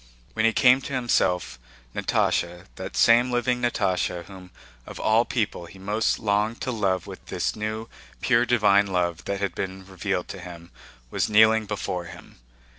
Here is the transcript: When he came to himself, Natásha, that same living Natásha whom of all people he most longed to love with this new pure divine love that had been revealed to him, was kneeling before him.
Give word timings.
When 0.33 0.45
he 0.45 0.51
came 0.51 0.81
to 0.81 0.93
himself, 0.93 1.59
Natásha, 1.95 2.65
that 2.75 2.97
same 2.97 3.31
living 3.31 3.61
Natásha 3.61 4.25
whom 4.25 4.49
of 4.87 4.99
all 4.99 5.25
people 5.25 5.67
he 5.67 5.77
most 5.77 6.17
longed 6.17 6.59
to 6.61 6.71
love 6.71 7.05
with 7.05 7.23
this 7.27 7.55
new 7.55 7.87
pure 8.19 8.47
divine 8.47 8.87
love 8.87 9.23
that 9.25 9.39
had 9.39 9.53
been 9.53 9.85
revealed 9.85 10.27
to 10.29 10.39
him, 10.39 10.71
was 11.11 11.29
kneeling 11.29 11.67
before 11.67 12.05
him. 12.05 12.39